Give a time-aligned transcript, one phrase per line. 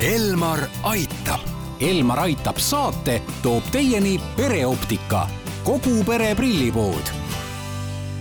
[0.00, 1.40] Elmar aitab.
[1.80, 5.26] Elmar aitab saate toob teieni pereoptika,
[5.64, 7.10] kogu pere prillipood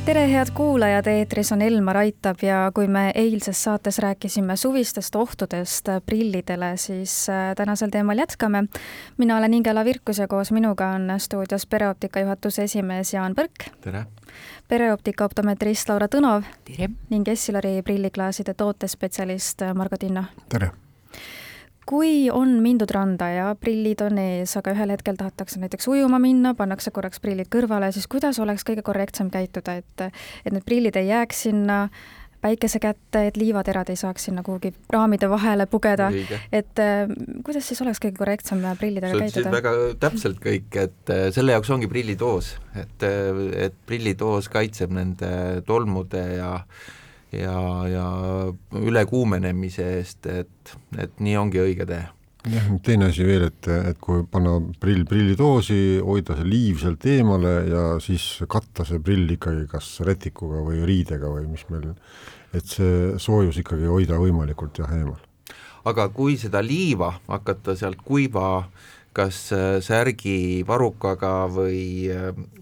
[0.06, 5.88] tere, head kuulajad, eetris on Elmar Aitab ja kui me eilses saates rääkisime suvistest ohtudest
[6.06, 8.66] prillidele, siis äh, tänasel teemal jätkame.
[9.18, 13.72] mina olen Ingela Virkus ja koos minuga on stuudios pereoptika juhatuse esimees Jaan Põrk.
[13.82, 14.06] tere!
[14.68, 16.44] pereoptika optometrist Laura Tõnov.
[16.66, 16.90] tere!
[17.10, 20.24] ning Essilori prilliklaaside tootespetsialist Margo Tinno.
[20.50, 20.72] tere!
[21.90, 26.54] Kui on mindud randa ja prillid on ees, aga ühel hetkel tahetakse näiteks ujuma minna,
[26.58, 30.08] pannakse korraks prillid kõrvale, siis kuidas oleks kõige korrektsem käituda, et,
[30.46, 31.88] et need prillid ei jääks sinna
[32.40, 36.08] päikese kätte, et liivaterad ei saaks sinna kuhugi raamide vahele pugeda,
[36.56, 37.10] et äh,
[37.44, 39.52] kuidas siis oleks kõige korrektsem prillidega käituda?
[39.58, 45.34] väga täpselt kõik, et äh, selle jaoks ongi prillitoos, et, äh, et prillitoos kaitseb nende
[45.68, 46.96] tolmude ja äh,
[47.32, 47.58] ja,
[47.90, 48.06] ja
[48.80, 52.06] ülekuumenemise eest, et, et nii ongi õige tee
[52.48, 57.56] jah, teine asi veel, et, et kui panna prill prillidoosi, hoida see liiv sealt eemale
[57.70, 61.92] ja siis katta see prill ikkagi kas rätikuga või riidega või mis meil,
[62.56, 65.20] et see soojus ikkagi hoida võimalikult jah, eemal.
[65.90, 68.70] aga kui seda liiva hakata sealt kuiva
[69.16, 69.50] kas
[69.86, 72.08] särgi varukaga või,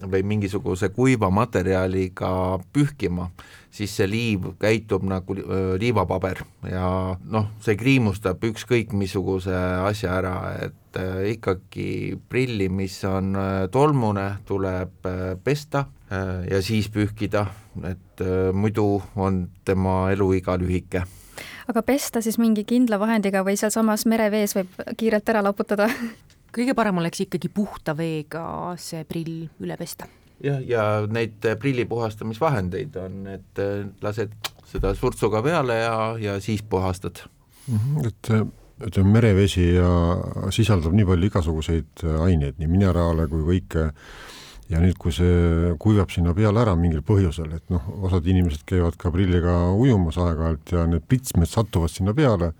[0.01, 2.31] või mingisuguse kuiva materjaliga
[2.73, 3.29] pühkima,
[3.77, 5.35] siis see liiv käitub nagu
[5.79, 6.41] liivapaber.
[6.71, 6.89] Ja
[7.19, 9.53] noh, see kriimustab ükskõik missuguse
[9.87, 10.35] asja ära,
[10.67, 17.41] et äh, ikkagi prilli, mis on äh, tolmune, tuleb äh, pesta ja siis pühkida,
[17.83, 18.21] et
[18.55, 21.01] muidu on tema eluiga lühike.
[21.67, 25.89] Aga pesta siis mingi kindla vahendiga või sealsamas merevees võib kiirelt ära loputada?
[26.55, 30.07] kõige parem oleks ikkagi puhta veega see prill üle pesta
[30.43, 34.33] jah, ja neid äh, prilli puhastamisvahendeid on, et äh, lased
[34.67, 37.23] seda surtsuga peale ja, ja siis puhastad
[37.67, 37.77] mm.
[37.77, 38.47] -hmm, et äh,
[38.87, 39.91] ütleme, merevesi ja
[40.53, 43.87] sisaldab nii palju igasuguseid aineid, nii mineraale kui kõike,
[44.69, 48.99] ja nüüd, kui see kuivab sinna peale ära mingil põhjusel, et noh, osad inimesed käivad
[48.99, 52.51] ka prilliga ujumas aeg-ajalt ja need pitsmed satuvad sinna peale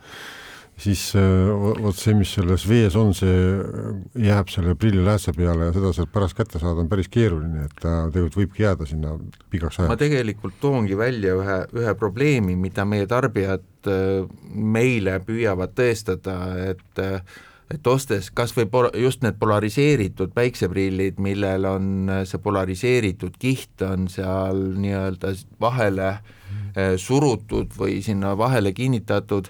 [0.77, 1.49] siis äh,
[1.81, 3.33] vot see, mis selles vees on, see
[4.27, 7.95] jääb selle prilliläätse peale ja seda sealt pärast kätte saada on päris keeruline, et ta
[8.13, 9.15] tegelikult võibki jääda sinna
[9.51, 9.91] pikaks ajaks.
[9.91, 16.39] ma tegelikult toongi välja ühe, ühe probleemi, mida meie tarbijad äh, meile püüavad tõestada,
[16.69, 17.21] et äh,
[17.73, 24.05] et ostes kas või pol-, just need polariseeritud päikseprillid, millel on see polariseeritud kiht on
[24.07, 26.13] seal nii-öelda vahele
[27.01, 29.49] surutud või sinna vahele kinnitatud,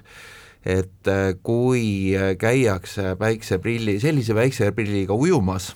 [0.68, 5.72] et äh, kui äh, käiakse päikseprilli, sellise päikseprilliga ujumas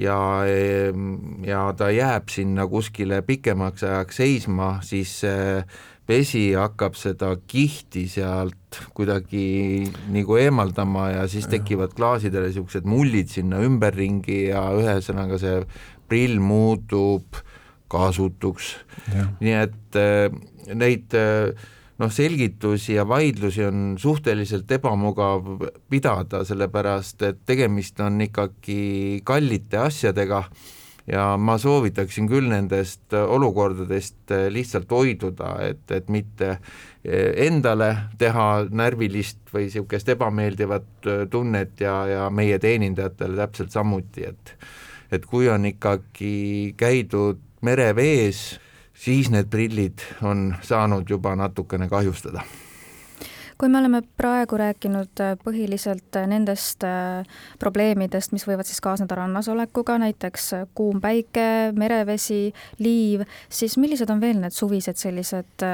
[0.00, 0.18] ja,
[0.48, 5.20] ehm, ja ta jääb sinna kuskile pikemaks ajaks seisma, siis
[6.08, 13.60] vesi hakkab seda kihti sealt kuidagi nagu eemaldama ja siis tekivad klaasidele niisugused mullid sinna
[13.66, 15.60] ümberringi ja ühesõnaga see
[16.06, 17.40] prill muutub
[17.90, 18.74] kasutuks.
[19.40, 20.30] nii et äh,
[20.74, 21.54] neid äh,
[21.98, 25.46] noh, selgitusi ja vaidlusi on suhteliselt ebamugav
[25.90, 30.42] pidada, sellepärast et tegemist on ikkagi kallite asjadega
[31.06, 36.56] ja ma soovitaksin küll nendest olukordadest lihtsalt hoiduda, et, et mitte
[37.06, 44.56] endale teha närvilist või niisugust ebameeldivat tunnet ja, ja meie teenindajatele täpselt samuti, et
[45.14, 48.56] et kui on ikkagi käidud merevees,
[48.96, 52.44] siis need prillid on saanud juba natukene kahjustada
[53.58, 57.24] kui me oleme praegu rääkinud äh, põhiliselt äh, nendest äh,
[57.60, 62.52] probleemidest, mis võivad siis kaasneda rannas olekuga, näiteks kuum päike, merevesi,
[62.84, 65.64] liiv, siis millised on veel need suvised sellised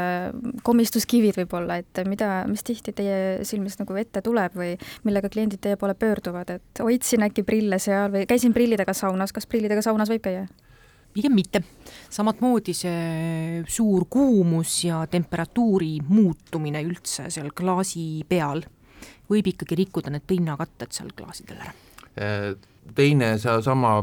[0.62, 3.18] komistuskivid võib-olla, et mida, mis tihti teie
[3.48, 8.12] silmist nagu ette tuleb või millega kliendid teie poole pöörduvad, et hoidsin äkki prille seal
[8.14, 10.46] või käisin prillidega saunas, kas prillidega saunas võib käia?
[11.14, 11.62] Pigem mitte.
[12.10, 18.64] samamoodi see suur kuumus ja temperatuuri muutumine üldse seal klaasi peal
[19.32, 21.74] võib ikkagi rikkuda need pinnakatted seal klaasidel ära.
[22.20, 22.48] Äh,
[22.96, 24.02] teine seesama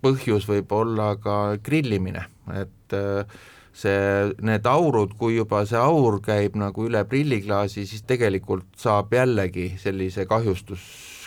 [0.00, 2.24] põhjus võib olla ka grillimine,
[2.56, 3.40] et äh,
[3.76, 9.74] see, need aurud, kui juba see aur käib nagu üle prilliklaasi, siis tegelikult saab jällegi
[9.80, 10.80] sellise kahjustus,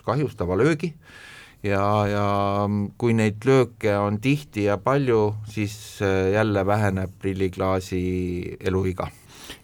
[0.06, 0.94] kahjustava löögi
[1.64, 2.28] ja, ja
[3.00, 8.04] kui neid lööke on tihti ja palju, siis äh, jälle väheneb prilliklaasi
[8.60, 9.10] eluiga.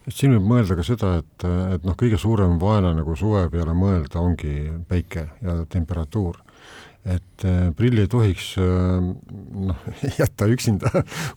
[0.06, 3.74] et siin võib mõelda ka seda, et, et noh, kõige suurem vaenlane nagu suve peale
[3.76, 6.40] mõelda ongi päike ja temperatuur.
[7.08, 9.86] Et äh, prilli ei tohiks äh, noh,
[10.20, 10.90] jätta üksinda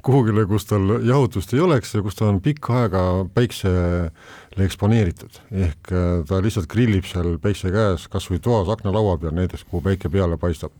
[0.03, 3.03] kuhugile, kus tal jahutust ei oleks ja kus ta on pikka aega
[3.35, 9.35] päiksele eksponeeritud, ehk äh, ta lihtsalt grillib seal päikse käes, kas või toas aknalaua peal
[9.39, 10.75] näiteks, kuhu päike peale paistab.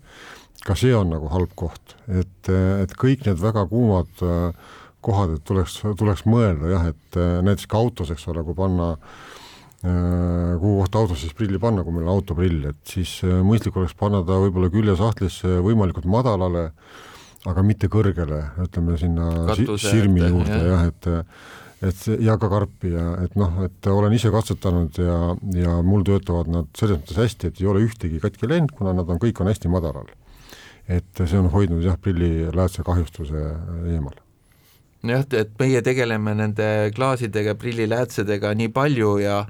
[0.63, 4.11] ka see on nagu halb koht, et, et kõik need väga kuumad
[5.03, 9.33] kohad, et tuleks, tuleks mõelda jah, et näiteks ka autos, eks ole, kui panna äh,
[9.83, 13.95] kuhu kohta autos siis prilli panna, kui meil on autoprill, et siis äh, mõistlik oleks
[13.99, 16.69] panna ta võib-olla küljesahtlisse võimalikult madalale,
[17.49, 21.11] aga mitte kõrgele, ütleme sinna Katuse sirmi juurde jah, jah, et
[21.83, 25.17] et ja ka karpi ja et noh, et olen ise katsetanud ja,
[25.59, 29.11] ja mul töötavad nad selles mõttes hästi, et ei ole ühtegi katki läinud, kuna nad
[29.11, 30.07] on, kõik on hästi madalal.
[30.87, 33.49] et see on hoidnud jah, prilliläätse kahjustuse
[33.91, 34.22] eemal
[35.07, 39.43] jah, et meie tegeleme nende klaasidega, prilliläätsedega nii palju ja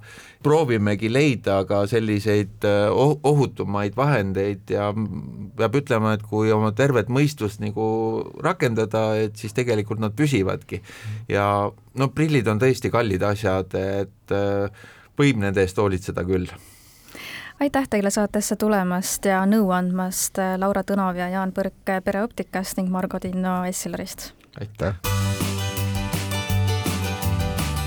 [0.43, 2.89] proovimegi leida ka selliseid äh,
[3.23, 4.89] ohutumaid vahendeid ja
[5.57, 7.85] peab ütlema, et kui oma tervet mõistust nagu
[8.43, 10.81] rakendada, et siis tegelikult nad püsivadki.
[11.29, 11.47] ja
[11.95, 14.85] no prillid on tõesti kallid asjad, et äh,
[15.19, 16.49] võib nende eest hoolitseda küll
[17.63, 22.91] aitäh teile saatesse tulemast ja nõu andmast, äh, Laura Tõnov ja Jaan Põrk Pereoptikast ning
[22.91, 24.33] Margo Tinno Essilorist.
[24.59, 25.22] aitäh!